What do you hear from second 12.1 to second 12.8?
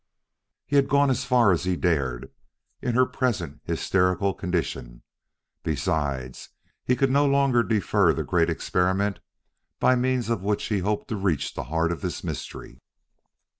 mystery.